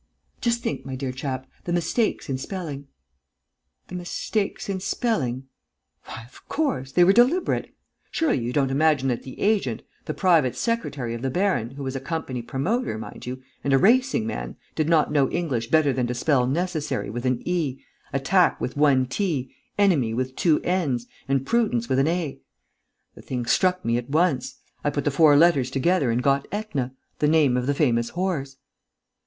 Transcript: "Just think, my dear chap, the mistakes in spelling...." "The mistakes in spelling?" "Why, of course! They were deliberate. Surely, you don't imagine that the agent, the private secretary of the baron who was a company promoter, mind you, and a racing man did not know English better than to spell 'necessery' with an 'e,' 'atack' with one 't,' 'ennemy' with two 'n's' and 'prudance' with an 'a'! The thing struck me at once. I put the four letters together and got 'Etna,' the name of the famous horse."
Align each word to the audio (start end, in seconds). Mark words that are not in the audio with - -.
"Just 0.41 0.63
think, 0.63 0.83
my 0.83 0.95
dear 0.95 1.11
chap, 1.11 1.45
the 1.65 1.71
mistakes 1.71 2.27
in 2.27 2.39
spelling...." 2.39 2.87
"The 3.87 3.93
mistakes 3.93 4.67
in 4.67 4.79
spelling?" 4.79 5.43
"Why, 6.05 6.23
of 6.25 6.49
course! 6.49 6.91
They 6.93 7.03
were 7.03 7.13
deliberate. 7.13 7.75
Surely, 8.09 8.39
you 8.39 8.51
don't 8.51 8.71
imagine 8.71 9.09
that 9.09 9.21
the 9.21 9.39
agent, 9.39 9.83
the 10.05 10.15
private 10.15 10.55
secretary 10.55 11.13
of 11.13 11.21
the 11.21 11.29
baron 11.29 11.69
who 11.75 11.83
was 11.83 11.95
a 11.95 11.99
company 11.99 12.41
promoter, 12.41 12.97
mind 12.97 13.27
you, 13.27 13.43
and 13.63 13.73
a 13.73 13.77
racing 13.77 14.25
man 14.25 14.55
did 14.73 14.89
not 14.89 15.11
know 15.11 15.29
English 15.29 15.67
better 15.67 15.93
than 15.93 16.07
to 16.07 16.15
spell 16.15 16.47
'necessery' 16.47 17.11
with 17.11 17.27
an 17.27 17.39
'e,' 17.47 17.77
'atack' 18.11 18.59
with 18.59 18.75
one 18.75 19.05
't,' 19.05 19.51
'ennemy' 19.77 20.15
with 20.15 20.35
two 20.35 20.59
'n's' 20.63 21.05
and 21.27 21.45
'prudance' 21.45 21.87
with 21.87 21.99
an 21.99 22.07
'a'! 22.07 22.39
The 23.13 23.21
thing 23.21 23.45
struck 23.45 23.85
me 23.85 23.97
at 23.99 24.09
once. 24.09 24.61
I 24.83 24.89
put 24.89 25.03
the 25.03 25.11
four 25.11 25.37
letters 25.37 25.69
together 25.69 26.09
and 26.09 26.23
got 26.23 26.47
'Etna,' 26.51 26.95
the 27.19 27.27
name 27.27 27.55
of 27.55 27.67
the 27.67 27.75
famous 27.75 28.09
horse." 28.09 28.57